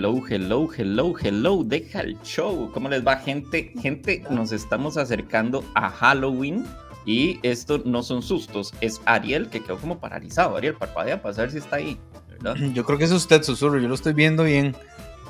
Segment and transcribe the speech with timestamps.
[0.00, 2.70] hello, hello, hello, hello, deja el show.
[2.72, 3.70] ¿Cómo les va, gente?
[3.82, 6.64] Gente, nos estamos acercando a Halloween
[7.04, 10.56] y esto no son sustos, es Ariel que quedó como paralizado.
[10.56, 11.98] Ariel, parpadea para saber si está ahí,
[12.30, 12.56] ¿verdad?
[12.72, 14.74] Yo creo que es usted, susurro, yo lo estoy viendo bien.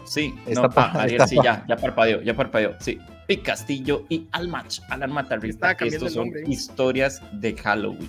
[0.05, 3.01] Sí, está no, ah, Ariel sí, ya, ya parpadeó, ya parpadeó, sí.
[3.27, 8.09] Y Castillo y Almach, Alan Matarrista, estos son historias de Halloween.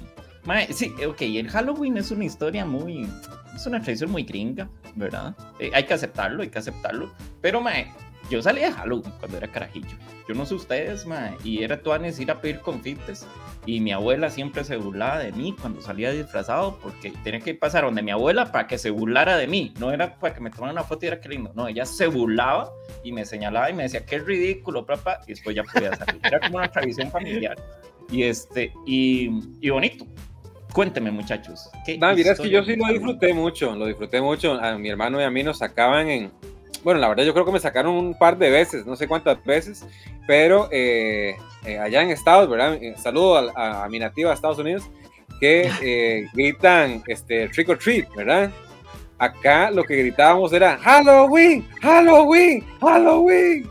[0.69, 3.07] sí, ok, el Halloween es una historia muy,
[3.55, 5.35] es una tradición muy gringa, ¿verdad?
[5.59, 7.11] Eh, hay que aceptarlo, hay que aceptarlo.
[7.41, 7.91] Pero, mae,
[8.29, 9.97] yo salí de Halloween cuando era carajillo.
[10.27, 13.27] Yo no sé ustedes, mae, y era tuanes ir a pedir confites.
[13.65, 17.83] Y mi abuela siempre se burlaba de mí cuando salía disfrazado porque tenía que pasar
[17.83, 19.73] donde mi abuela para que se burlara de mí.
[19.79, 21.51] No era para que me tomara una foto y era que lindo.
[21.55, 22.71] No, ella se burlaba
[23.03, 25.19] y me señalaba y me decía, qué ridículo, papá.
[25.27, 26.21] Y después ya podía salir.
[26.23, 27.57] Era como una tradición familiar.
[28.09, 29.29] Y, este, y,
[29.59, 30.05] y bonito.
[30.73, 31.69] Cuénteme, muchachos.
[31.87, 34.53] Mira, es que yo sí lo disfruté mucho, lo disfruté mucho.
[34.53, 36.31] A mi hermano y a mí nos sacaban en.
[36.83, 39.43] Bueno, la verdad, yo creo que me sacaron un par de veces, no sé cuántas
[39.45, 39.85] veces,
[40.25, 42.73] pero eh, eh, allá en Estados, ¿verdad?
[42.81, 44.89] Eh, saludo a, mi nativa de Estados Unidos,
[45.39, 48.49] que gritan este, trick or treat, ¿verdad?
[49.19, 53.69] Acá lo que gritábamos era Halloween, Halloween, Halloween.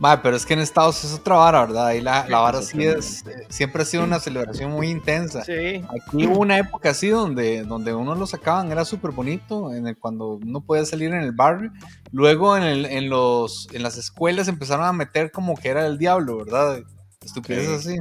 [0.00, 1.88] Vale, pero es que en Estados es otra vara, ¿verdad?
[1.88, 5.44] Ahí la, la vara sí es, siempre ha sido una celebración muy intensa.
[5.44, 5.84] Sí.
[5.90, 9.98] Aquí hubo una época así donde, donde uno lo sacaban, era súper bonito, en el,
[9.98, 11.70] cuando uno podía salir en el barrio.
[12.12, 15.98] Luego en, el, en, los, en las escuelas empezaron a meter como que era el
[15.98, 16.80] diablo, ¿verdad?
[17.22, 17.98] Estupideces así.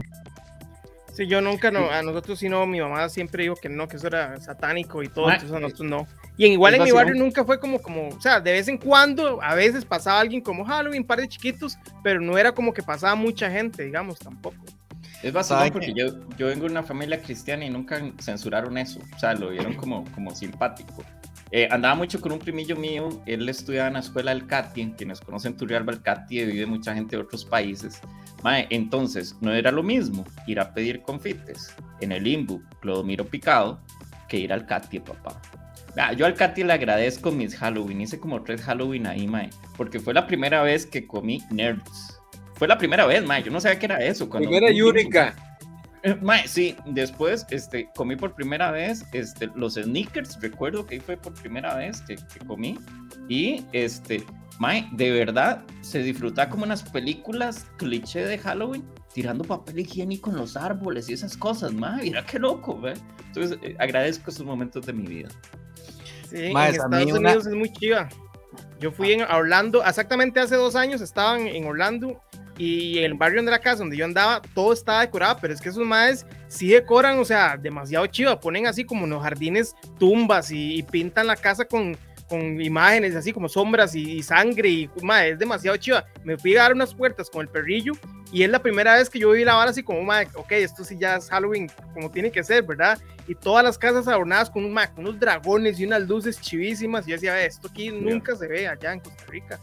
[1.14, 3.98] Sí, yo nunca, no, a nosotros sí no, mi mamá siempre dijo que no, que
[3.98, 6.08] eso era satánico y todo, entonces a nosotros no.
[6.40, 9.44] Y igual en mi barrio nunca fue como, como, o sea, de vez en cuando,
[9.44, 12.82] a veces pasaba alguien como Halloween, un par de chiquitos, pero no era como que
[12.82, 14.56] pasaba mucha gente, digamos, tampoco.
[15.22, 16.06] Es bastante porque yo,
[16.38, 20.06] yo vengo de una familia cristiana y nunca censuraron eso, o sea, lo vieron como,
[20.14, 21.04] como simpático.
[21.52, 25.20] Eh, andaba mucho con un primillo mío, él estudiaba en la escuela del CATI, quienes
[25.20, 28.00] conocen Turrialba, el CATI vive mucha gente de otros países.
[28.44, 33.78] Mae, entonces, no era lo mismo ir a pedir confites en el Limbo, Clodomiro Picado,
[34.30, 35.42] que ir al CATI, papá.
[35.98, 38.02] Ah, yo al Katy le agradezco mis Halloween.
[38.02, 39.50] Hice como tres Halloween ahí, mae.
[39.78, 42.20] Porque fue la primera vez que comí nerds.
[42.56, 43.44] Fue la primera vez, mae.
[43.44, 44.30] Yo no sabía qué era eso.
[44.30, 45.36] Cuando primera Yurika.
[46.04, 50.40] Eh, mae, sí, después este, comí por primera vez este, los sneakers.
[50.42, 52.78] Recuerdo que ahí fue por primera vez que, comí.
[53.28, 54.24] Y este,
[54.60, 58.84] mae, de verdad se disfruta como unas películas cliché de Halloween
[59.14, 62.04] tirando papel higiénico en los árboles y esas cosas, mae.
[62.04, 62.94] Mira qué loco, ¿ve?
[63.28, 65.30] Entonces eh, agradezco esos momentos de mi vida.
[66.30, 68.10] Sí, en Estados Unidos es muy chiva.
[68.80, 72.22] Yo fui en Orlando, exactamente hace dos años estaban en Orlando
[72.58, 75.70] y el barrio de la casa donde yo andaba, todo estaba decorado, pero es que
[75.70, 80.52] esos madres sí decoran, o sea, demasiado chiva, ponen así como en los jardines tumbas
[80.52, 81.98] y, pintan la casa con,
[82.30, 86.06] con imágenes así como sombras y, sangre y madre, es demasiado chiva.
[86.24, 87.94] Me fui a dar unas puertas con el perrillo
[88.32, 90.84] y es la primera vez que yo vi la vara así como, madre, ok, esto
[90.84, 93.00] sí ya es Halloween como tiene que ser, ¿verdad?
[93.28, 97.08] Y todas las casas adornadas con, unos dragones y unas luces chivísimas.
[97.08, 99.60] Y yo decía, esto aquí nunca se ve allá en Costa Rica.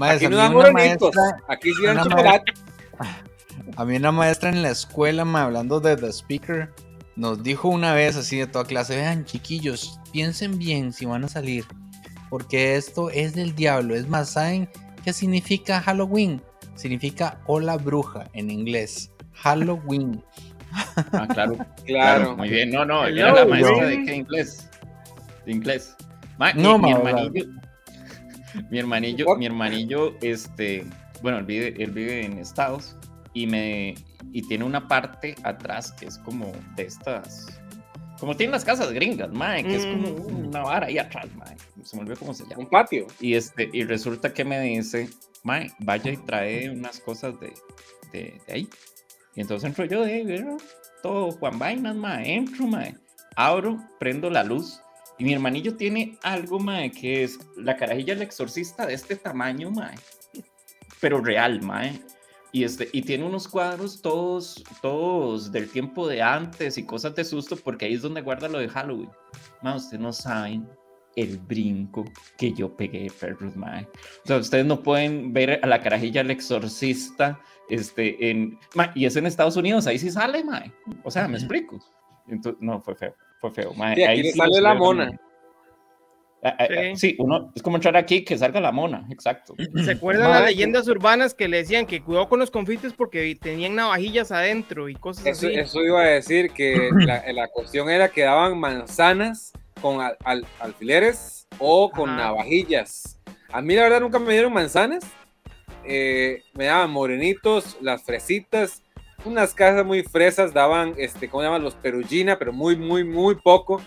[0.00, 1.10] aquí no dan una maestra,
[1.48, 2.52] aquí sí dan chocolate.
[3.76, 6.70] A mí una maestra en la escuela, hablando de The Speaker,
[7.18, 11.28] nos dijo una vez así de toda clase, vean chiquillos, piensen bien si van a
[11.28, 11.64] salir,
[12.30, 13.96] porque esto es del diablo.
[13.96, 14.70] Es más, ¿saben
[15.04, 16.40] qué significa Halloween?
[16.76, 19.10] significa hola bruja en inglés.
[19.32, 20.22] Halloween.
[21.12, 22.36] Ah, claro, claro.
[22.36, 24.70] Muy bien, no, no, era la maestra de qué inglés.
[25.44, 25.96] De inglés.
[26.54, 27.46] no, mi hermanillo,
[28.70, 30.84] mi hermanillo, mi hermanillo, este,
[31.20, 32.96] bueno, él vive, él vive en Estados
[33.34, 33.96] y me
[34.32, 37.58] y tiene una parte atrás que es como de estas
[38.18, 40.48] como tienen las casas gringas, mae, que es como mm.
[40.48, 41.56] una vara ahí atrás, mae.
[41.84, 42.58] Se me olvidó cómo se llama.
[42.58, 43.06] Un patio.
[43.20, 45.08] Y este, y resulta que me dice,
[45.44, 47.54] mae, vaya y trae unas cosas de,
[48.12, 48.68] de, ahí.
[49.34, 50.44] Y entonces entro yo de ahí,
[51.02, 52.96] todo Juan Vainas, mae, entro, mae,
[53.36, 54.80] abro, prendo la luz.
[55.18, 59.70] Y mi hermanillo tiene algo, mae, que es la carajilla del exorcista de este tamaño,
[59.70, 59.94] mae.
[61.00, 62.00] Pero real, mae.
[62.52, 67.24] Y, este, y tiene unos cuadros todos, todos del tiempo de antes y cosas de
[67.24, 69.10] susto, porque ahí es donde guarda lo de Halloween.
[69.62, 70.66] Mae, ustedes no saben
[71.16, 72.04] el brinco
[72.38, 73.82] que yo pegué, perros, mae.
[74.24, 78.58] O sea, ustedes no pueden ver a la carajilla del exorcista, este, en,
[78.94, 80.72] y es en Estados Unidos, ahí sí sale, mae.
[81.04, 81.78] O sea, me explico.
[82.28, 84.06] Entonces, no, fue feo, fue feo, mae.
[84.06, 85.10] ahí sí sale la mona.
[86.42, 87.16] Ah, ah, ah, sí.
[87.18, 89.54] uno es como entrar aquí que salga la mona, exacto.
[89.84, 93.74] ¿Se acuerdan las leyendas urbanas que le decían que cuidado con los confites porque tenían
[93.74, 95.56] navajillas adentro y cosas eso, así?
[95.56, 101.48] Eso iba a decir que la, la cuestión era que daban manzanas con al, alfileres
[101.58, 103.18] o con navajillas.
[103.50, 105.04] A mí la verdad nunca me dieron manzanas,
[105.84, 108.82] eh, me daban morenitos, las fresitas,
[109.24, 111.62] unas casas muy fresas daban, este, ¿cómo se llaman?
[111.62, 113.82] Los perugina, pero muy, muy, muy poco.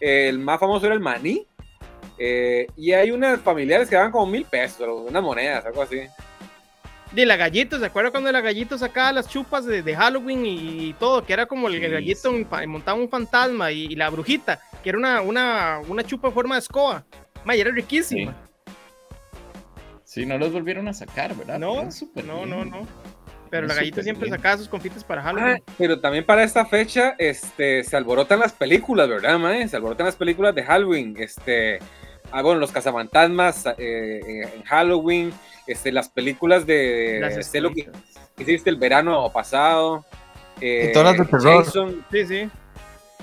[0.00, 1.46] el más famoso era el maní.
[2.22, 6.02] Eh, y hay unas familiares que daban como mil pesos, unas monedas, algo así.
[7.12, 11.24] De la gallito, ¿se acuerda cuando la gallito sacaba las chupas de, Halloween y, todo?
[11.24, 12.30] Que era como el, gallito
[12.68, 16.60] montaba un fantasma y, la brujita, que era una, una, una chupa en forma de
[16.60, 17.06] escoba.
[17.44, 18.36] May, era riquísima.
[20.04, 20.26] Sí.
[20.26, 21.58] no los volvieron a sacar, ¿verdad?
[21.58, 21.88] No,
[22.26, 22.86] no, no, no.
[23.48, 25.56] Pero la gallita siempre sacaba sus confites para Halloween.
[25.66, 29.66] Ah, pero también para esta fecha, este, se alborotan las películas, ¿verdad, mae?
[29.66, 31.16] Se alborotan las películas de Halloween.
[31.18, 31.80] Este,
[32.32, 35.32] ah, bueno, los cazafantasmas eh, eh, en Halloween,
[35.66, 37.90] este, las películas de las lo que
[38.38, 40.04] hiciste el verano pasado.
[40.60, 41.66] Eh, todas las de terror.
[42.10, 42.50] Sí, sí.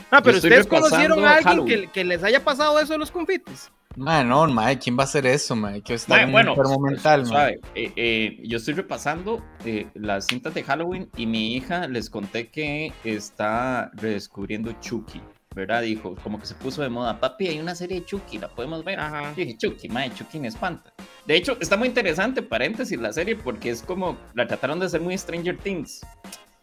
[0.10, 3.70] Ah, pero ustedes conocieron a alguien que, que, les haya pasado eso de los confites.
[3.98, 5.82] Mae, no, mae, ¿quién va a hacer eso, mae?
[5.82, 7.26] Que está bueno, mental,
[7.74, 12.50] eh, eh, yo estoy repasando eh, las cintas de Halloween y mi hija les conté
[12.50, 15.20] que está redescubriendo Chucky,
[15.58, 15.82] ¿verdad?
[15.82, 18.84] Dijo, como que se puso de moda, papi, hay una serie de Chucky, ¿la podemos
[18.84, 19.00] ver?
[19.00, 19.34] Ajá.
[19.36, 20.94] dije, Chucky, mae, Chucky me espanta.
[21.26, 25.02] De hecho, está muy interesante, paréntesis, la serie, porque es como, la trataron de hacer
[25.02, 26.02] muy Stranger Things.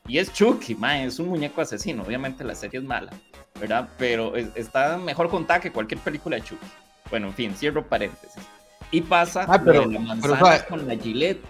[0.07, 2.05] Y es Chucky, mae, es un muñeco asesino.
[2.05, 3.11] Obviamente la serie es mala,
[3.59, 3.89] ¿verdad?
[3.99, 6.67] Pero está mejor contada que cualquier película de Chucky.
[7.11, 8.43] Bueno, en fin, cierro paréntesis.
[8.93, 11.45] Y pasa ah, pero, la manzana con la Gillette.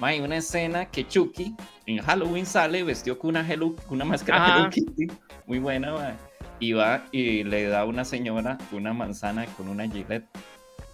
[0.00, 1.54] Hay una escena que Chucky
[1.86, 5.06] en Halloween sale vestido con una, Hello, una máscara Hello Kitty,
[5.46, 6.16] muy buena,
[6.60, 10.28] y va y le da a una señora una manzana con una Gillette.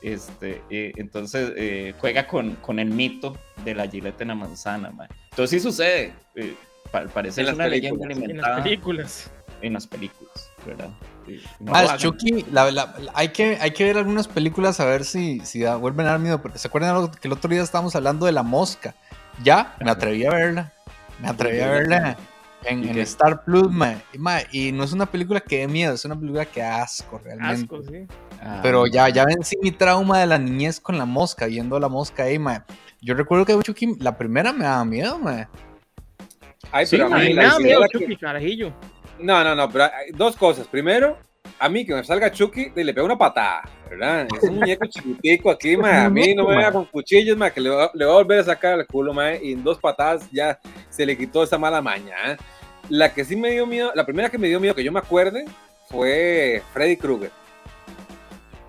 [0.01, 4.93] Este, eh, entonces eh, juega con, con el mito de la Gillette en la manzana.
[5.31, 6.15] Entonces sí sucede.
[6.37, 6.55] Eh,
[7.13, 8.31] parece una leyenda alimentada.
[8.31, 9.31] En las películas.
[9.63, 10.91] En las películas, ¿verdad?
[11.69, 12.45] ah, Chucky,
[13.15, 16.43] hay, que, hay que ver algunas películas a ver si, si vuelven a dar miedo,
[16.43, 18.95] porque se acuerdan que el otro día estábamos hablando de la mosca.
[19.43, 20.73] Ya, me atreví a verla.
[21.21, 22.19] Me atreví a verla
[22.67, 23.71] en, Star Plus,
[24.53, 27.75] y, no es una película que dé miedo, es una película que asco realmente.
[27.75, 28.07] Asco, sí.
[28.41, 28.61] Ah.
[28.63, 32.25] Pero ya, ya vencí mi trauma de la niñez con la mosca, viendo la mosca
[32.25, 32.39] ahí,
[33.01, 35.49] Yo recuerdo que Chucky, la primera me daba miedo, ma.
[36.73, 38.73] Ay, pero a mí me daba miedo Chucky, carajillo.
[39.19, 40.67] No, no, no, pero hay dos cosas.
[40.67, 41.19] Primero,
[41.59, 44.27] a mí que me salga Chucky y le pego una patada, ¿verdad?
[44.35, 46.05] Es un muñeco chiquitico aquí, ma.
[46.05, 48.41] A mí no me vaya con cuchillos, ma, que le, va, le voy a volver
[48.41, 50.59] a sacar el culo, ma, y en dos patadas ya
[50.91, 52.15] se le quitó esa mala maña.
[52.27, 52.37] ¿eh?
[52.89, 55.01] La que sí me dio miedo, la primera que me dio miedo que yo me
[55.01, 55.45] acuerde
[55.89, 57.31] fue Freddy Krueger.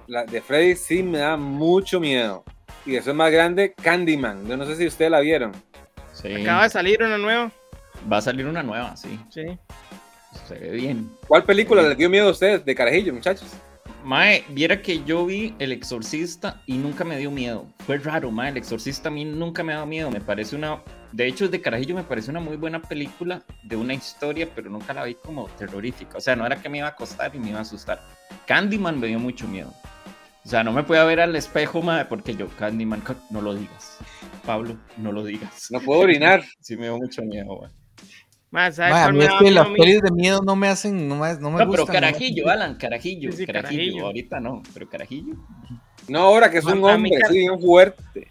[0.08, 2.44] La de Freddy sí me da mucho miedo.
[2.86, 4.48] Y eso es más grande, Candyman.
[4.48, 5.52] Yo no sé si ustedes la vieron.
[6.14, 6.34] Sí.
[6.34, 7.52] Acaba de salir una nueva.
[8.12, 9.20] Va a salir una nueva, sí.
[9.30, 9.60] Sí
[10.48, 11.10] se ve bien.
[11.28, 13.48] ¿Cuál película les dio miedo a ustedes de carajillo, muchachos?
[14.04, 17.66] Mae, viera que yo vi El Exorcista y nunca me dio miedo.
[17.86, 18.50] Fue raro, mae.
[18.50, 20.12] El Exorcista a mí nunca me ha dado miedo.
[20.12, 20.82] Me parece una.
[21.12, 24.94] De hecho, de Carajillo me parece una muy buena película de una historia, pero nunca
[24.94, 26.18] la vi como terrorífica.
[26.18, 28.02] O sea, no era que me iba a costar y me iba a asustar.
[28.46, 29.74] Candyman me dio mucho miedo.
[30.44, 33.98] O sea, no me puedo ver al espejo, mae, porque yo, Candyman, no lo digas.
[34.46, 35.68] Pablo, no lo digas.
[35.72, 36.44] No puedo orinar.
[36.62, 37.72] sí, me dio mucho miedo, mae.
[38.50, 41.52] Más, a mí es que las pelis de miedo no me hacen, no me, no
[41.52, 45.36] me no, pero carajillo, Alan, carajillo, carajillo, ahorita no, pero carajillo.
[46.08, 48.30] No, ahora que es un hombre, sí, bien fuerte.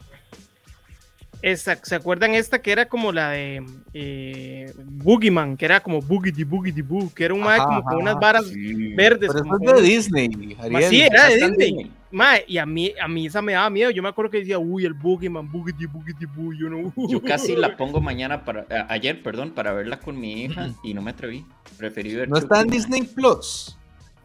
[1.55, 5.57] ¿Se acuerdan esta que era como la de eh, Boogeyman?
[5.57, 8.51] Que era como Boogity Boogity Boo, que era un mae como con unas varas
[8.97, 9.31] verdes.
[9.33, 10.91] Pero como es de Disney, Ariel.
[10.91, 11.93] Sí, era de Disney.
[12.11, 13.91] Mae, y a mí, a mí esa me daba miedo.
[13.91, 16.53] Yo me acuerdo que decía, uy, el Boogeyman, Boogity Boogity Boo.
[16.53, 20.71] Yo, no, yo casi la pongo mañana, para ayer, perdón, para verla con mi hija
[20.83, 21.47] y no me atreví.
[21.79, 22.29] Preferí ver.
[22.29, 23.79] ¿No está en Disney Plus?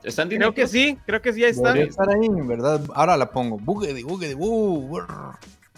[0.04, 1.78] ¿Está en Disney creo que sí, creo que sí, ahí está.
[1.78, 2.82] estar ahí, en verdad.
[2.96, 3.58] Ahora la pongo.
[3.58, 5.00] Boogity Boogity Boo.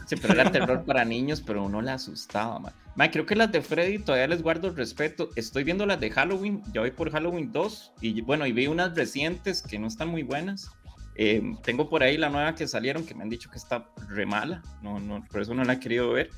[0.05, 2.73] Sí, pero era terror para niños, pero uno le asustaba, man.
[2.95, 3.09] man.
[3.09, 5.29] creo que las de Freddy todavía les guardo el respeto.
[5.35, 8.95] Estoy viendo las de Halloween, ya voy por Halloween 2, y bueno, y vi unas
[8.95, 10.71] recientes que no están muy buenas.
[11.15, 14.25] Eh, tengo por ahí la nueva que salieron, que me han dicho que está re
[14.25, 16.29] mala, no, no, por eso no la he querido ver.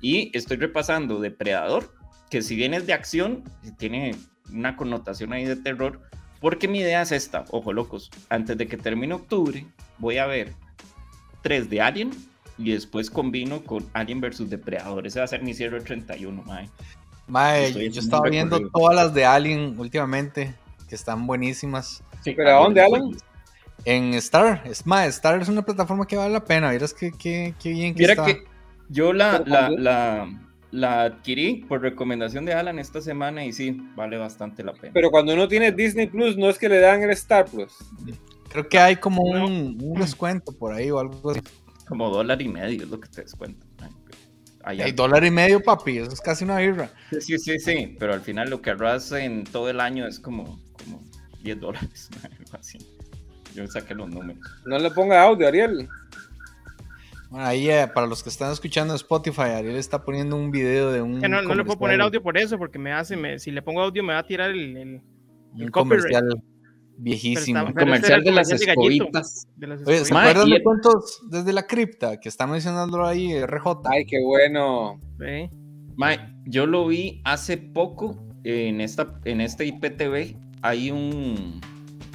[0.00, 1.94] Y estoy repasando Depredador,
[2.30, 3.44] que si bien es de acción,
[3.78, 4.14] tiene
[4.52, 6.02] una connotación ahí de terror,
[6.40, 9.66] porque mi idea es esta, ojo locos, antes de que termine octubre,
[9.98, 10.54] voy a ver
[11.42, 12.10] tres de Alien,
[12.58, 15.06] y después combino con Alien vs Depredador.
[15.06, 16.68] Ese va a ser mi cierre 31, mae.
[17.28, 20.54] Mae, yo estaba viendo todas las de Alien últimamente,
[20.88, 22.02] que están buenísimas.
[22.24, 23.16] ¿Pero a dónde, Alien?
[23.84, 24.62] En Star.
[24.64, 26.70] Es más, Star es una plataforma que vale la pena.
[26.70, 28.44] Miras que, que, bien que Mira que
[28.88, 30.28] yo la, la, la,
[30.70, 34.92] la, adquirí por recomendación de Alan esta semana y sí, vale bastante la pena.
[34.94, 37.72] Pero cuando uno tiene Disney Plus, no es que le dan el Star Plus.
[38.48, 41.40] Creo que hay como un, descuento por ahí o algo así.
[41.88, 43.68] Como dólar y medio es lo que te descuentan.
[44.64, 46.90] Hay dólar y medio, papi, eso es casi una birra.
[47.20, 50.60] Sí, sí, sí, pero al final lo que ahorras en todo el año es como,
[50.84, 51.02] como
[51.42, 52.10] 10 dólares,
[52.52, 52.78] así.
[53.54, 54.42] Yo saqué los números.
[54.66, 55.88] No le ponga audio, Ariel.
[57.30, 61.00] Bueno, ahí eh, para los que están escuchando Spotify, Ariel está poniendo un video de
[61.00, 61.18] un.
[61.18, 64.02] no, le puedo poner audio por eso, porque me hace, me, si le pongo audio
[64.04, 65.00] me va a tirar el,
[65.56, 66.42] el, comercial
[66.98, 67.60] viejísimo.
[67.60, 69.46] El comercial de las escobitas.
[69.86, 72.18] Oye, ¿se acuerdan de cuentos desde la cripta?
[72.20, 73.66] Que está mencionando ahí RJ.
[73.90, 75.00] Ay, qué bueno.
[76.44, 80.36] yo lo vi hace poco en esta en este IPTV.
[80.62, 81.60] Hay un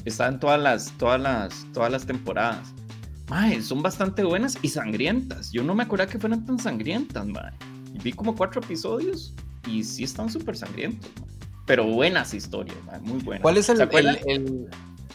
[0.05, 2.73] están todas las todas las todas las temporadas.
[3.61, 5.51] son bastante buenas y sangrientas.
[5.51, 7.27] Yo no me acuerdo que fueran tan sangrientas,
[8.03, 9.33] Vi como cuatro episodios
[9.67, 11.11] y sí están súper sangrientos
[11.65, 13.41] pero buenas historias, muy buenas.
[13.41, 14.67] ¿Cuál es el, el,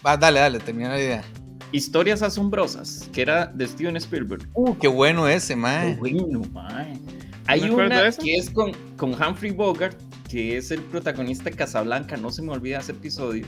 [0.02, 1.24] ah, dale, dale, termina la idea.
[1.72, 4.48] Historias asombrosas, que era de Steven Spielberg.
[4.54, 5.96] Uh, qué bueno ese, mae.
[5.96, 6.98] bueno, mae.
[7.46, 9.96] Hay una que es con, con Humphrey Bogart,
[10.28, 13.46] que es el protagonista de Casablanca, no se me olvida ese episodio,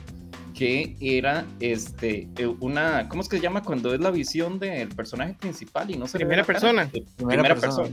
[0.55, 4.89] que era este eh, una, ¿cómo es que se llama cuando es la visión del
[4.89, 6.89] personaje principal y no se primera persona.
[6.89, 7.91] Primera, primera persona.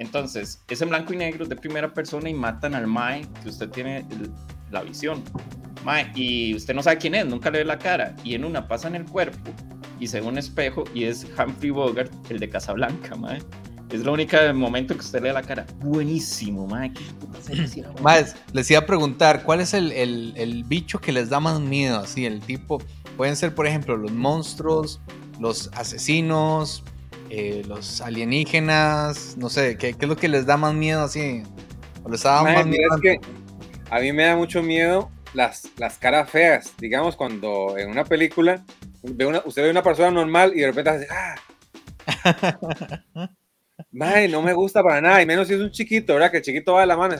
[0.00, 3.68] Entonces, es en blanco y negro de primera persona y matan al Mae, que usted
[3.68, 4.06] tiene
[4.70, 5.22] la visión.
[5.84, 8.16] Mae, y usted no sabe quién es, nunca le ve la cara.
[8.24, 9.52] Y en una pasa en el cuerpo
[10.00, 13.42] y se ve un espejo y es Humphrey Bogart, el de Casablanca, Mae.
[13.90, 15.66] Es la única momento que usted le ve la cara.
[15.80, 16.94] Buenísimo, Mae.
[18.02, 21.60] Mae, les iba a preguntar, ¿cuál es el, el, el bicho que les da más
[21.60, 21.98] miedo?
[21.98, 22.82] Así, el tipo,
[23.18, 25.02] pueden ser, por ejemplo, los monstruos,
[25.38, 26.84] los asesinos,
[27.30, 31.44] eh, los alienígenas, no sé, ¿qué, es lo que les da más miedo así?
[32.10, 33.00] les más miedo?
[33.00, 33.20] que
[33.88, 38.64] a mí me da mucho miedo las, las caras feas, digamos, cuando en una película
[39.02, 41.36] ve una, usted ve una persona normal y de repente hace, ¡ah!
[43.92, 46.32] no me gusta para nada, y menos si es un chiquito, ¿verdad?
[46.32, 47.16] Que el chiquito va de la mano.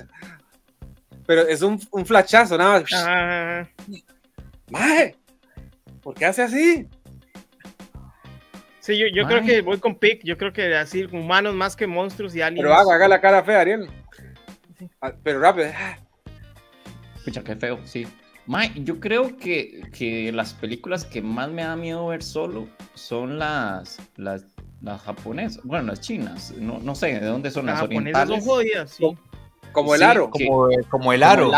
[1.24, 2.90] Pero es un, un flachazo, nada más.
[2.94, 3.68] Ah.
[6.02, 6.88] ¿por qué hace así?
[8.80, 10.22] Sí, yo, creo que voy con Pic.
[10.24, 12.64] Yo creo que así, humanos más que monstruos y aliens.
[12.64, 13.88] Pero haga, haga la cara fea, Ariel.
[15.00, 15.68] Ah, pero rápido.
[17.16, 18.06] Escucha, qué feo, sí.
[18.76, 23.98] yo creo que, que, las películas que más me da miedo ver solo son las,
[24.16, 24.46] las,
[24.80, 28.42] las japonesas, bueno, las chinas, no, no sé de dónde son las, las orientales.
[28.42, 29.04] Son jodidas, sí.
[29.72, 30.30] Como el aro.
[30.30, 31.50] como, como, el aro.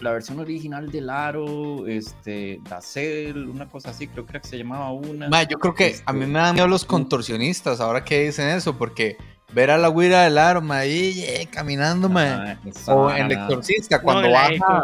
[0.00, 5.42] la versión original del aro, este, Dacel, una cosa así, creo que se llamaba una.
[5.44, 8.76] yo creo que a mí este, me dan miedo los contorsionistas, ahora que dicen eso,
[8.76, 9.16] porque
[9.52, 14.82] ver a la guira del aro, ahí eh, caminando, o en el exorcista, cuando baja.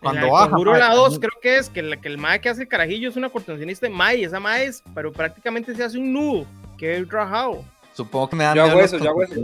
[0.00, 0.50] Cuando baja.
[0.50, 3.16] Conjuro la 2 creo que es que, el, que el mae que hace carajillo es
[3.16, 6.46] una contorsionista de mae, esa mae es, pero prácticamente se hace un nudo,
[6.78, 7.64] que es rajado.
[7.94, 8.66] Supongo que me dan miedo.
[8.66, 9.34] Hago eso, yo hago eso,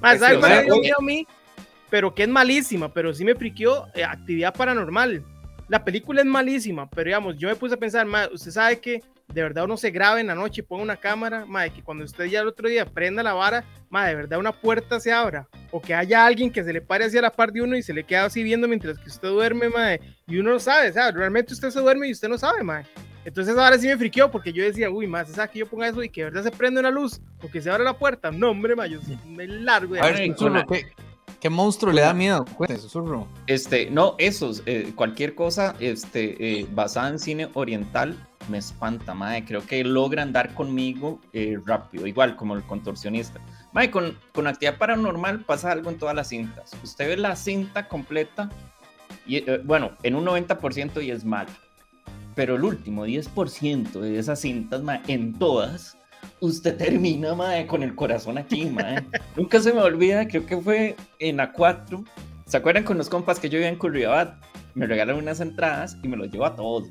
[0.00, 1.26] más, ¿sabes cuál a mí?
[1.90, 5.24] Pero que es malísima, pero sí me friqueó eh, Actividad Paranormal.
[5.68, 9.02] La película es malísima, pero digamos, yo me puse a pensar, más, usted sabe que
[9.28, 12.04] de verdad uno se graba en la noche y ponga una cámara, madre, que cuando
[12.04, 15.48] usted ya el otro día prenda la vara, madre, de verdad una puerta se abra,
[15.72, 17.92] o que haya alguien que se le pare hacia la par de uno y se
[17.92, 21.10] le queda así viendo mientras que usted duerme, madre, y uno no sabe, o sea,
[21.10, 22.86] realmente usted se duerme y usted no sabe, madre.
[23.26, 26.00] Entonces ahora sí me friqueó porque yo decía, uy, más, ¿sabes que yo ponga eso
[26.00, 28.30] y que de verdad se prende una luz o que se abre la puerta?
[28.30, 30.32] No, hombre, ma, yo me largo de A ver,
[30.68, 30.86] ¿qué,
[31.40, 32.44] ¿qué, monstruo le da miedo?
[32.78, 33.26] Susurro.
[33.48, 38.16] Este, no, esos, eh, cualquier cosa este, eh, basada en cine oriental
[38.48, 39.44] me espanta, madre.
[39.44, 43.40] Creo que logran dar conmigo eh, rápido, igual como el contorsionista.
[43.72, 46.70] Madre, con, con actividad paranormal pasa algo en todas las cintas.
[46.80, 48.48] Usted ve la cinta completa
[49.26, 51.50] y, bueno, en un 90% y es mala
[52.36, 55.96] pero el último 10% de esas cintas, en todas,
[56.40, 57.34] usted termina,
[57.66, 58.70] con el corazón aquí,
[59.36, 62.06] Nunca se me olvida, creo que fue en A4.
[62.44, 64.34] ¿Se acuerdan con los compas que yo vivía en Curriabat?
[64.74, 66.84] Me regalaron unas entradas y me los llevo a todos,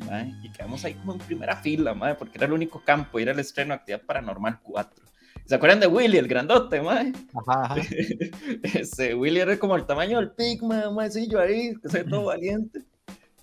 [0.44, 3.40] Y quedamos ahí como en primera fila, porque era el único campo, y era el
[3.40, 5.06] estreno de Actividad Paranormal 4.
[5.46, 7.14] ¿Se acuerdan de Willy, el grandote, mae?
[7.48, 7.75] Ajá,
[8.64, 12.25] Ese, Willy era como el tamaño del pig, mae, sí, yo ahí, que soy todo
[12.25, 12.82] valiente.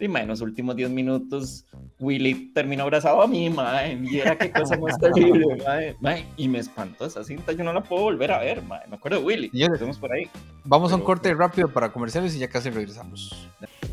[0.02, 1.64] Y en los últimos 10 minutos,
[2.00, 3.94] Willy terminó abrazado a mí, mae.
[3.94, 5.46] Mira qué cosa más terrible,
[6.00, 8.80] mae, Y me espantó esa cinta, yo no la puedo volver a ver, mae.
[8.88, 9.50] Me acuerdo de Willy.
[9.54, 10.28] Estamos por ahí.
[10.64, 13.48] Vamos a un corte rápido para comerciales y ya casi regresamos.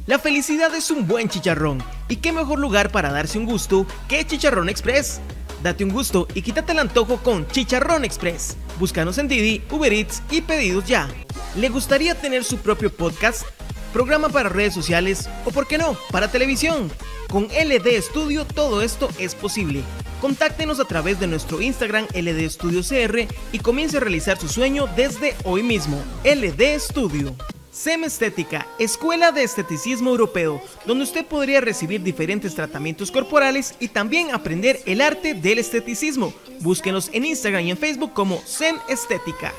[0.08, 1.78] La felicidad es un buen chicharrón.
[2.08, 5.22] ¿Y qué mejor lugar para darse un gusto que Chicharrón Express?
[5.62, 8.58] Date un gusto y quítate el antojo con Chicharrón Express.
[8.80, 11.08] Búscanos en Didi, Uber Eats y pedidos ya.
[11.56, 13.44] ¿Le gustaría tener su propio podcast?
[13.90, 16.92] Programa para redes sociales o, por qué no, para televisión.
[17.30, 19.84] Con LD Studio todo esto es posible.
[20.22, 24.88] Contáctenos a través de nuestro Instagram LD Studio CR y comience a realizar su sueño
[24.96, 26.02] desde hoy mismo.
[26.24, 27.36] LD Studio.
[27.72, 34.32] SEM Estética, Escuela de Esteticismo Europeo, donde usted podría recibir diferentes tratamientos corporales y también
[34.32, 36.34] aprender el arte del esteticismo.
[36.60, 39.54] Búsquenos en Instagram y en Facebook como SEM Estética.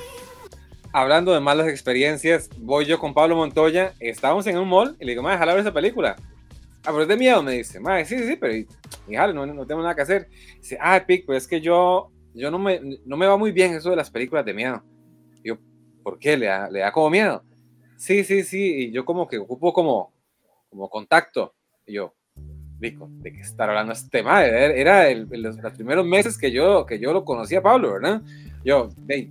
[0.93, 5.13] Hablando de malas experiencias, voy yo con Pablo Montoya, estábamos en un mall y le
[5.13, 6.17] digo, déjala ver esa película.
[6.83, 7.79] Ah, pero es de miedo, me dice.
[7.79, 8.55] Madre, sí, sí, sí, pero
[9.09, 10.29] hija, no, no tengo nada que hacer.
[10.57, 13.75] Dice, ah, Pic, pues es que yo, yo no, me, no me va muy bien
[13.75, 14.83] eso de las películas de miedo.
[15.45, 15.59] yo,
[16.03, 16.37] ¿por qué?
[16.37, 17.45] ¿Le da, le da como miedo?
[17.97, 20.13] Sí, sí, sí, y yo como que ocupo como,
[20.71, 21.55] como contacto.
[21.87, 22.15] Y yo,
[22.81, 24.81] Rico, ¿de qué estar hablando este madre?
[24.81, 28.23] Era el, los, primeros meses que yo, que yo lo conocía a Pablo, ¿verdad?
[28.65, 29.31] Yo, hey,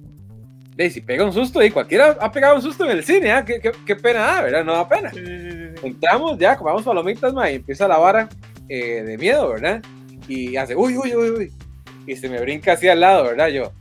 [0.90, 3.44] si pega un susto, y cualquiera ha pegado un susto en el cine, ¿eh?
[3.46, 4.64] ¿Qué, qué, pena da, ¿verdad?
[4.64, 5.12] No da pena.
[5.84, 8.30] Entramos ya, comamos palomitas, ma, y empieza la vara
[8.70, 9.82] eh, de miedo, ¿verdad?
[10.28, 11.54] Y hace, uy, uy, uy, uy.
[12.08, 13.48] Y se me brinca así al lado, ¿verdad?
[13.50, 13.74] Yo,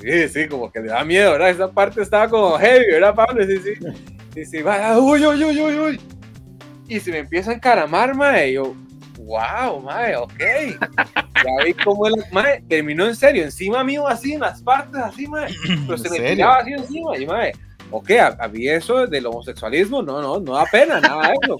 [0.00, 1.50] sí, sí, como que le da miedo, ¿verdad?
[1.50, 3.44] Esa parte estaba como heavy, ¿verdad, Pablo?
[3.44, 4.40] Sí, sí.
[4.40, 6.00] Y se va, uy, uy, uy, uy, uy.
[6.88, 8.50] Y se me empieza a encaramar, mae.
[8.50, 8.74] Y yo,
[9.18, 10.32] wow, mae, ok.
[11.44, 15.26] Ya vi cómo el mae terminó en serio, encima mío, así, en las partes, así,
[15.26, 15.54] mae.
[15.86, 17.52] Pero se me tiraba así encima, y mae,
[17.90, 21.56] ok, había eso del homosexualismo, no, no, no da pena, nada de eso.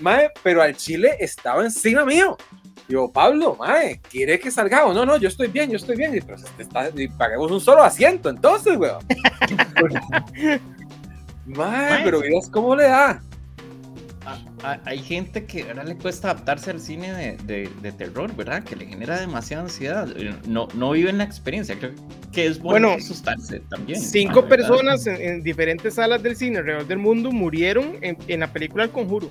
[0.00, 2.36] Mae, pero al chile estaba encima mío.
[2.88, 4.94] Yo, Pablo, mae, ¿quiere que salgamos?
[4.94, 6.14] No, no, yo estoy bien, yo estoy bien.
[6.14, 9.04] Y, pero está, y paguemos un solo asiento, entonces, weón.
[11.46, 13.22] Mae, pero miras cómo le da.
[14.84, 18.64] Hay gente que ahora le cuesta adaptarse al cine de, de, terror, ¿verdad?
[18.64, 20.08] Que le genera demasiada ansiedad.
[20.46, 21.78] No, no viven la experiencia.
[21.78, 21.92] Creo
[22.32, 24.00] que es bueno, asustarse también.
[24.00, 28.84] Cinco personas en, diferentes salas del cine alrededor del mundo murieron en, en la película
[28.84, 29.30] El Conjuro.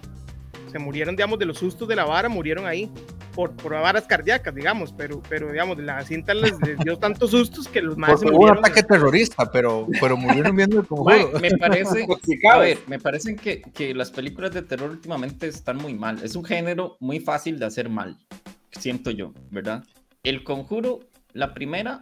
[0.71, 2.91] Se murieron, digamos, de los sustos de la vara, murieron ahí
[3.35, 7.81] por, por varas cardíacas, digamos, pero, pero digamos, la cinta les, dio tantos sustos que
[7.81, 11.39] los más se un ataque terrorista, pero, pero murieron viendo el conjuro.
[11.39, 12.07] me parece,
[12.51, 16.23] a ver, me parece que, que las películas de terror últimamente están muy mal.
[16.23, 18.17] Es un género muy fácil de hacer mal,
[18.71, 19.83] siento yo, ¿verdad?
[20.23, 21.01] El conjuro,
[21.33, 21.99] la primera,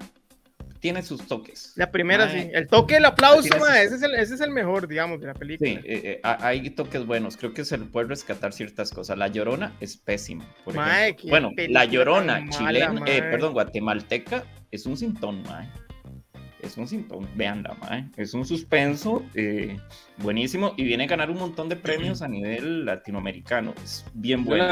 [0.83, 1.71] tiene sus toques.
[1.77, 2.49] La primera, sí.
[2.51, 5.69] El toque, el aplauso, ese, es el, ese, es el, mejor, digamos, de la película.
[5.69, 7.37] Sí, eh, eh, hay toques buenos.
[7.37, 9.17] Creo que se le puede rescatar ciertas cosas.
[9.17, 10.45] La Llorona es pésima.
[10.65, 15.69] bueno, La Llorona chilena, eh, perdón, guatemalteca es un sintón, mae
[16.63, 18.09] es un síntoma, veanla, mae.
[18.15, 19.77] es un suspenso eh,
[20.17, 23.73] buenísimo y viene a ganar un montón de premios a nivel latinoamericano.
[23.83, 24.65] Es bien bueno.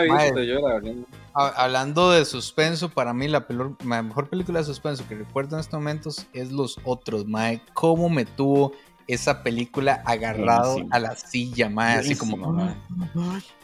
[1.34, 3.46] hablando de suspenso, para mí la,
[3.84, 7.62] mejor película de suspenso que recuerdo en estos momentos es Los Otros, mae.
[7.74, 8.72] ¿Cómo me tuvo
[9.08, 11.98] esa película agarrado a la silla, mae?
[11.98, 12.74] Así como...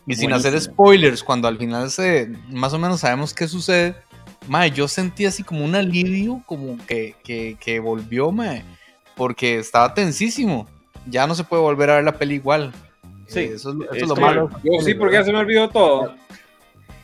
[0.06, 3.96] Y sin hacer spoilers, cuando al final se, más o menos sabemos qué sucede
[4.48, 8.64] Mae, yo sentí así como un alivio, como que, que, que volvió, mae,
[9.16, 10.68] porque estaba tensísimo.
[11.06, 12.74] Ya no se puede volver a ver la peli igual.
[13.28, 14.50] Sí, eh, eso, es lo malo.
[14.64, 16.16] Yo sí, porque ya se me olvidó todo.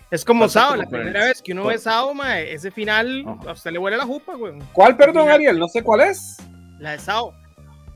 [0.10, 3.72] Es como Sao, la primera vez que uno ve Sao, mae, ese final a usted
[3.72, 4.54] le huele la jupa, güey.
[4.72, 5.58] ¿Cuál, perdón, Ariel?
[5.58, 6.38] No sé cuál es.
[6.80, 7.34] La de Sao.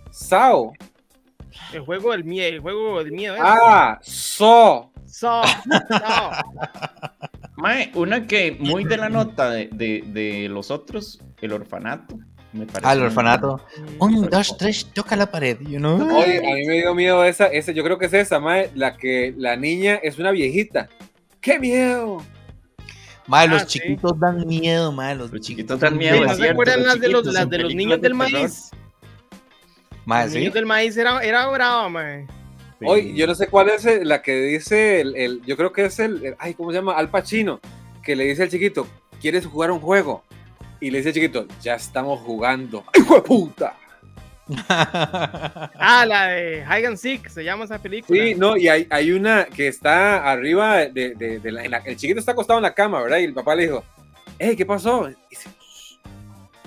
[0.10, 0.74] Sao.
[1.74, 3.36] El juego del miedo, el juego del miedo.
[3.40, 4.92] Ah, So.
[5.06, 5.42] So.
[5.44, 5.44] so.
[7.58, 12.20] Mae, una que muy de la nota de, de, de los otros, el orfanato.
[12.54, 13.60] Me parece ah, el orfanato.
[14.00, 15.98] Un, dos, tres, toca la pared, you know?
[16.18, 18.96] Oye, a mí me dio miedo esa, esa, yo creo que es esa, mae, la
[18.96, 20.88] que la niña es una viejita.
[21.42, 22.24] ¡Qué miedo!
[23.26, 26.24] Mae, los ah, chiquitos dan miedo, mae, los, chiquitos, dan miedo.
[26.26, 28.70] ¿No se acuerdan las de los, las de los niños del maíz?
[30.06, 31.90] Mae, los niños del maíz era, era brava,
[32.86, 36.36] Hoy, yo no sé cuál es la que dice el, yo creo que es el,
[36.38, 36.94] ay, ¿cómo se llama?
[36.94, 37.60] Al Pacino,
[38.04, 38.88] que le dice al chiquito,
[39.20, 40.24] ¿quieres jugar un juego?
[40.80, 42.84] Y le dice al chiquito, ya estamos jugando.
[42.94, 43.76] ¡Hijo de puta!
[44.70, 48.24] ah, la de Hide and Seek, se llama esa película.
[48.24, 52.32] Sí, no, y hay, hay una que está arriba de, de, la, el chiquito está
[52.34, 53.18] acostado en la cama, ¿verdad?
[53.18, 53.84] Y el papá le dijo,
[54.38, 55.10] hey, ¿qué pasó?
[55.10, 55.50] Y dice,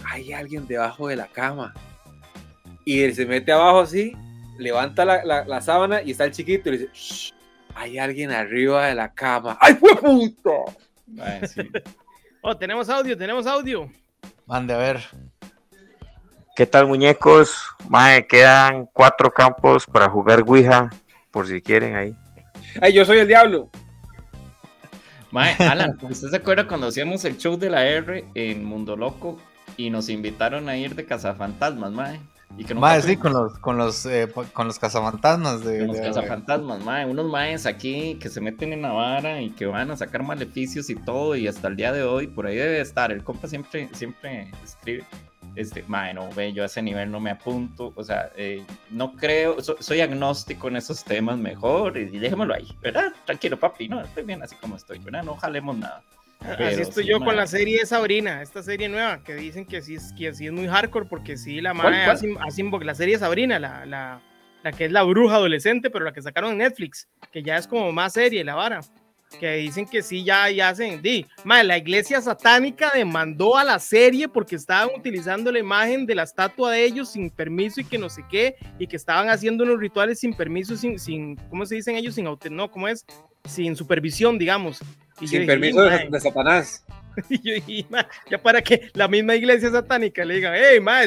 [0.05, 1.73] hay alguien debajo de la cama.
[2.85, 4.15] Y él se mete abajo así
[4.61, 7.33] levanta la, la, sábana y está el chiquito y le dice, Shh,
[7.75, 9.57] hay alguien arriba de la cama.
[9.61, 10.65] ¡Ay, fue puto!
[12.43, 13.91] oh, tenemos audio, tenemos audio.
[14.47, 15.01] Mande a ver.
[16.55, 17.57] ¿Qué tal, muñecos?
[17.89, 20.91] Mae, quedan cuatro campos para jugar Ouija,
[21.31, 22.15] por si quieren ahí.
[22.81, 23.71] Ay, yo soy el diablo.
[25.31, 29.39] Mae, Alan, ¿usted se acuerda cuando hacíamos el show de la R en Mundo Loco
[29.77, 32.21] y nos invitaron a ir de cazafantasmas, mae?
[32.57, 35.87] Y que no sí, con los, con los, eh, con los cazafantasmas de.
[35.87, 37.07] los cazafantasmas, mae.
[37.07, 40.97] Unos maes aquí que se meten en Navarra y que van a sacar maleficios y
[40.97, 41.37] todo.
[41.37, 43.13] Y hasta el día de hoy, por ahí debe estar.
[43.13, 45.05] El compa siempre, siempre escribe.
[45.57, 47.93] Este, mae, no, ve, yo a ese nivel no me apunto.
[47.97, 51.97] O sea, eh, no creo, soy agnóstico en esos temas mejor.
[51.97, 53.13] Y, déjemelo ahí, ¿verdad?
[53.25, 55.23] Tranquilo, papi, no, estoy bien así como estoy, ¿verdad?
[55.23, 56.03] No jalemos nada.
[56.41, 59.97] Así estoy yo con la serie de Sabrina, esta serie nueva, que dicen que sí
[59.97, 62.29] es, que es muy hardcore, porque sí, la madre así,
[62.83, 64.23] la serie Sabrina, la, la,
[64.63, 67.67] la, que es la bruja adolescente, pero la que sacaron en Netflix, que ya es
[67.67, 68.81] como más serie, la vara.
[69.39, 71.01] Que dicen que sí, ya, ya hacen.
[71.01, 76.17] Di, madre, la iglesia satánica demandó a la serie porque estaban utilizando la imagen de
[76.17, 79.63] la estatua de ellos sin permiso y que no sé qué, y que estaban haciendo
[79.63, 82.17] unos rituales sin permiso, sin, sin ¿cómo se dicen ellos?
[82.17, 83.07] Sin, no, ¿cómo es?
[83.45, 84.81] Sin supervisión, digamos.
[85.27, 86.85] Sin permiso de, Satanás.
[87.29, 87.87] Y yo dije,
[88.31, 91.01] ya para que la misma iglesia satánica le diga, hey, ma,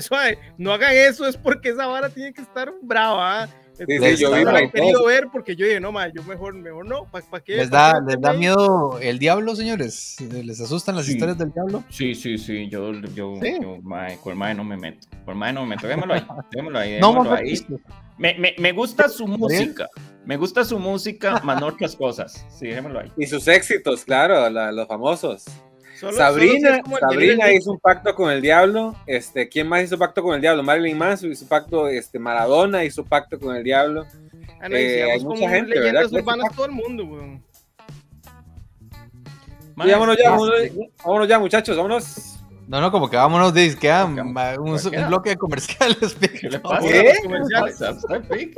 [0.57, 3.47] no hagan eso, es porque esa vara tiene que estar brava.
[3.73, 6.85] Sí, sí, yo no he querido ver porque yo dije, no, ma, yo mejor, mejor
[6.85, 7.57] no, ¿para qué?
[7.57, 10.17] ¿Les da, ¿Les da miedo el diablo, señores?
[10.19, 11.83] ¿Les asustan las historias del diablo?
[11.89, 15.63] Sí, sí, sí, yo, yo, yo ma, con ma no me meto, con ma no
[15.63, 17.53] me meto, déjamelo ahí, déjamelo ahí, déjamelo no, ahí.
[18.17, 19.89] Me, me, me gusta su música.
[20.25, 22.45] Me gusta su música, más no otras cosas.
[22.49, 23.11] Sí, ahí.
[23.17, 25.45] Y sus éxitos, claro, los famosos.
[26.11, 28.95] Sabrina, Sabrina hizo un pacto con el diablo.
[29.05, 30.63] Este, ¿quién más hizo pacto con el diablo?
[30.63, 34.05] Marilyn Manson hizo pacto, este, Maradona hizo pacto con el diablo.
[34.61, 36.11] Ah, eh, hay mucha gente, ¿verdad?
[36.11, 37.43] urbanas todo el mundo, weón.
[39.75, 40.29] vámonos ya,
[41.03, 42.39] vámonos, ya, muchachos, vámonos.
[42.67, 46.15] No, no, como que vámonos, dice, queda un, un, bloque de comerciales.
[46.41, 46.87] ¿Qué le pasa?
[46.87, 48.53] ¿Qué?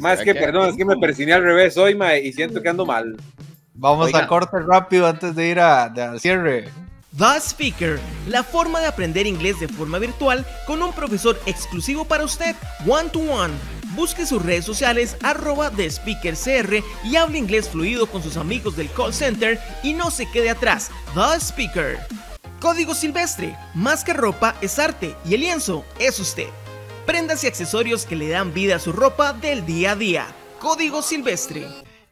[0.00, 2.84] Más que, perdón, es que me persiné al revés hoy, mae, y siento que ando
[2.84, 3.16] mal.
[3.76, 6.70] Vamos a corte rápido antes de ir a, al cierre.
[7.16, 12.24] The Speaker, la forma de aprender inglés de forma virtual con un profesor exclusivo para
[12.24, 12.54] usted,
[12.86, 13.54] one to one.
[13.94, 18.76] Busque sus redes sociales arroba The Speaker CR y hable inglés fluido con sus amigos
[18.76, 20.90] del call center y no se quede atrás.
[21.14, 21.98] The Speaker.
[22.60, 26.48] Código Silvestre, más que ropa es arte y el lienzo es usted
[27.06, 30.26] prendas y accesorios que le dan vida a su ropa del día a día.
[30.58, 31.66] Código Silvestre.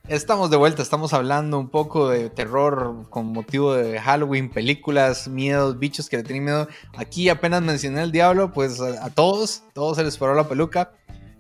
[0.09, 5.79] Estamos de vuelta, estamos hablando un poco de terror con motivo de Halloween, películas, miedos,
[5.79, 6.69] bichos que le tienen miedo.
[6.95, 10.93] Aquí apenas mencioné el diablo, pues a, todos, todos se les paró la peluca.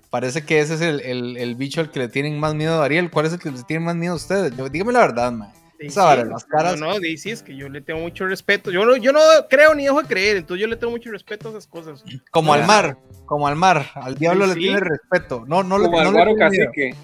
[0.08, 3.10] Parece que ese es el, bicho al que le tienen más miedo a Ariel.
[3.10, 4.54] ¿Cuál es el que le tienen más miedo a ustedes?
[4.72, 5.52] dígame la verdad, man.
[5.78, 6.80] las caras.
[6.80, 8.70] No, no, sí, es que yo le tengo mucho respeto.
[8.70, 11.48] Yo no, yo no creo ni dejo de creer, entonces yo le tengo mucho respeto
[11.48, 12.02] a esas cosas.
[12.30, 12.96] Como al mar,
[13.26, 13.90] como al mar.
[13.94, 15.44] Al diablo le tiene respeto.
[15.46, 16.94] No, no, como no, al cacique.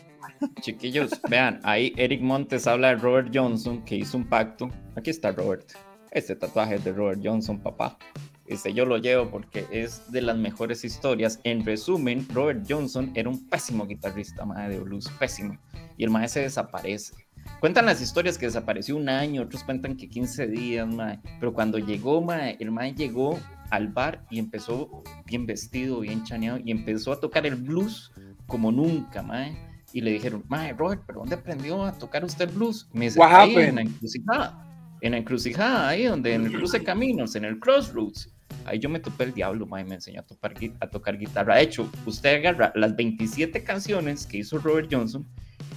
[0.60, 4.70] Chiquillos, vean, ahí Eric Montes habla de Robert Johnson que hizo un pacto.
[4.96, 5.72] Aquí está Robert.
[6.10, 7.98] Este tatuaje es de Robert Johnson, papá.
[8.46, 11.40] Este yo lo llevo porque es de las mejores historias.
[11.44, 15.58] En resumen, Robert Johnson era un pésimo guitarrista, madre de blues, pésimo.
[15.96, 17.14] Y el maestro se desaparece
[17.60, 21.20] Cuentan las historias que desapareció un año, otros cuentan que 15 días, mae.
[21.38, 26.58] Pero cuando llegó, mae, el mae llegó al bar y empezó bien vestido, bien chaneado,
[26.64, 28.12] y empezó a tocar el blues
[28.46, 29.54] como nunca, mae.
[29.92, 32.88] Y le dijeron, mae, Robert, ¿pero dónde aprendió a tocar usted blues?
[32.92, 34.66] Me dice, ahí en la encrucijada.
[35.00, 38.32] En la encrucijada, ahí donde, en el cruce caminos, en el crossroads.
[38.66, 41.56] Ahí yo me topé el diablo, mae, me enseñó a, tocar, a tocar guitarra.
[41.56, 45.26] De hecho, usted agarra las 27 canciones que hizo Robert Johnson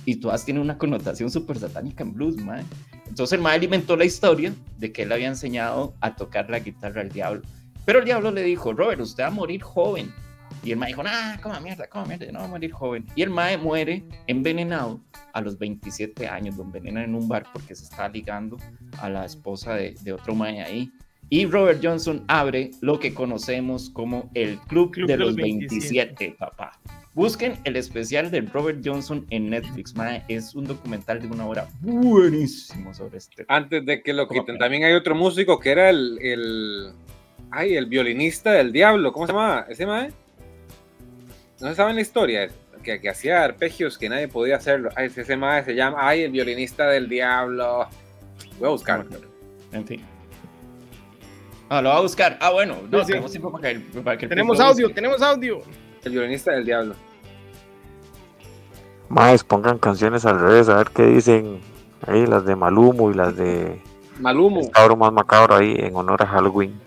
[0.05, 2.63] y todas tienen una connotación súper satánica en blues, mae.
[3.07, 7.01] Entonces el mae alimentó la historia de que él había enseñado a tocar la guitarra
[7.01, 7.41] al diablo.
[7.85, 10.13] Pero el diablo le dijo, Robert, usted va a morir joven.
[10.63, 13.05] Y el mae dijo, ah, cómo mierda, cómo mierda, no va a morir joven.
[13.15, 14.99] Y el mae muere envenenado
[15.33, 18.57] a los 27 años, lo envenenan en un bar porque se está ligando
[18.99, 20.91] a la esposa de, de otro mae ahí.
[21.29, 26.79] Y Robert Johnson abre lo que conocemos como el Club, de, los 27 papá.
[27.15, 30.23] Busquen el especial de Robert Johnson en Netflix, mae.
[30.27, 33.45] Es un documental de una hora buenísimo sobre este.
[33.47, 36.91] Antes de que lo quiten, también hay otro músico que era el, el.
[37.49, 39.11] Ay, el violinista del diablo.
[39.11, 40.11] ¿Cómo se llama ese mae?
[41.63, 42.49] No se sabe en la historia.
[42.83, 44.89] Que, que hacía arpegios que nadie podía hacerlo.
[44.97, 45.97] Ay, ese mae se llama.
[46.01, 47.87] Ay, el violinista del diablo.
[48.59, 49.09] Voy a buscarlo.
[49.71, 50.03] En fin.
[51.69, 52.37] Ah, lo va a buscar.
[52.41, 52.75] Ah, bueno.
[52.91, 55.61] No, tenemos tiempo para que, para que Tenemos audio, tenemos audio.
[56.03, 56.95] El violinista del diablo.
[59.07, 61.61] Más, pongan canciones al revés, a ver qué dicen
[62.05, 63.81] ahí, las de Malumo y las de.
[64.19, 64.69] Malumo.
[64.71, 66.77] Cabro más macabro ahí en honor a Halloween.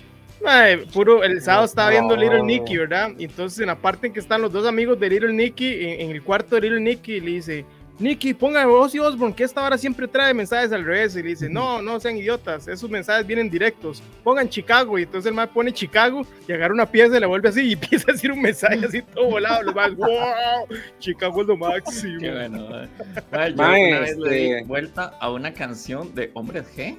[0.92, 3.12] Puro, el sábado estaba viendo Little Nicky, ¿verdad?
[3.18, 6.10] Y entonces en la parte en que están los dos amigos de Little Nicky, en,
[6.10, 7.64] el cuarto de Little Nicky, le dice,
[7.98, 11.16] Nicky, ponga Ozzy Osbourne, que esta hora siempre trae mensajes al revés.
[11.16, 14.02] Y le dice, no, no sean idiotas, esos mensajes vienen directos.
[14.22, 14.98] Pongan Chicago.
[14.98, 17.72] Y entonces el man pone Chicago y agarra una pieza y la vuelve así y
[17.74, 19.62] empieza a decir un mensaje así todo volado.
[19.62, 20.66] Los más, wow,
[20.98, 22.20] Chicago es lo máximo.
[22.20, 22.68] Qué bueno.
[22.68, 26.98] yo una vez le di este vuelta a una canción de Hombres G.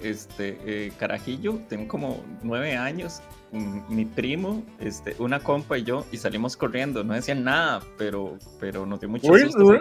[0.00, 3.20] Este, eh, Carajillo, tengo como nueve años
[3.52, 7.02] mi primo, este, una compa y yo, y salimos corriendo.
[7.02, 9.72] No decían nada, pero, pero nos dio mucho susto.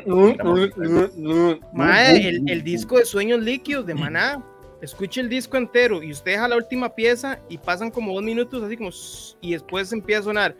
[2.18, 4.44] el, el, disco de Sueños Líquidos de Maná.
[4.82, 8.64] Escuche el disco entero y usted deja la última pieza y pasan como dos minutos
[8.64, 8.92] así como
[9.42, 10.56] y después empieza a sonar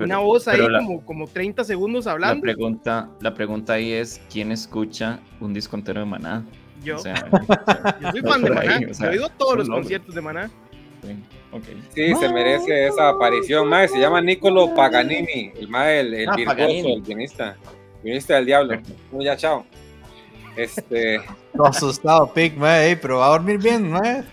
[0.00, 2.36] una voz ahí como, como 30 segundos hablando.
[2.36, 6.44] La pregunta, la pregunta ahí es ¿quién escucha un disco entero de Maná?
[6.82, 6.96] Yo.
[8.00, 8.78] yo soy fan de Maná.
[8.78, 10.50] he oído todos los conciertos de Maná.
[11.02, 13.68] Sí, sí se merece esa aparición.
[13.68, 17.56] Mae, se llama Nicolo Paganini, el mae, el, el ah, virtuoso, el pianista,
[18.02, 18.80] pianista del diablo.
[19.12, 19.64] Muy ya, chao.
[20.56, 21.20] Este.
[21.54, 24.24] No asustado, Pig, mae, pero va a dormir bien, mae.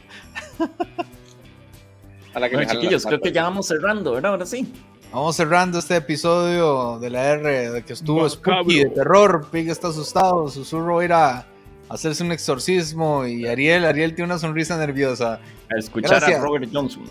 [2.34, 4.32] A la que bueno, chiquillos, creo que ya vamos cerrando, ¿verdad?
[4.32, 4.74] Ahora sí.
[5.12, 9.46] Vamos cerrando este episodio de la R de que estuvo spooky, de terror.
[9.52, 11.46] Pig está asustado, susurro irá
[11.90, 15.42] hacerse un exorcismo y Ariel, Ariel tiene una sonrisa nerviosa.
[15.70, 17.04] A escuchar a Robert Johnson.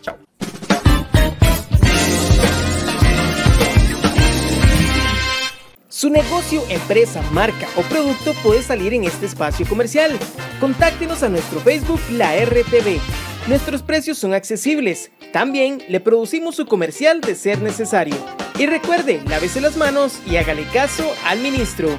[0.00, 0.16] Chao.
[5.88, 10.18] Su negocio, empresa, marca o producto puede salir en este espacio comercial.
[10.58, 13.29] Contáctenos a nuestro Facebook La RTV.
[13.50, 15.10] Nuestros precios son accesibles.
[15.32, 18.14] También le producimos su comercial de ser necesario.
[18.56, 21.98] Y recuerde, lávese las manos y hágale caso al ministro.